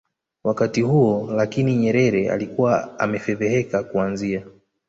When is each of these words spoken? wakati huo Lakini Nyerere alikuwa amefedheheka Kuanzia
wakati 0.43 0.81
huo 0.81 1.31
Lakini 1.35 1.75
Nyerere 1.75 2.29
alikuwa 2.31 2.99
amefedheheka 2.99 3.83
Kuanzia 3.83 4.43